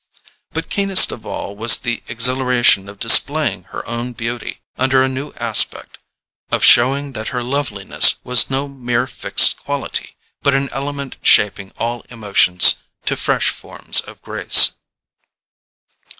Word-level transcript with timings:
But 0.51 0.71
keenest 0.71 1.11
of 1.11 1.27
all 1.27 1.55
was 1.55 1.77
the 1.77 2.01
exhilaration 2.07 2.89
of 2.89 2.97
displaying 2.97 3.65
her 3.65 3.87
own 3.87 4.13
beauty 4.13 4.61
under 4.75 5.03
a 5.03 5.07
new 5.07 5.31
aspect: 5.33 5.99
of 6.49 6.63
showing 6.63 7.11
that 7.13 7.27
her 7.27 7.43
loveliness 7.43 8.15
was 8.23 8.49
no 8.49 8.67
mere 8.67 9.05
fixed 9.05 9.57
quality, 9.57 10.15
but 10.41 10.55
an 10.55 10.69
element 10.71 11.17
shaping 11.21 11.71
all 11.77 12.01
emotions 12.09 12.77
to 13.05 13.15
fresh 13.15 13.49
forms 13.49 13.99
of 14.01 14.19
grace. 14.23 14.71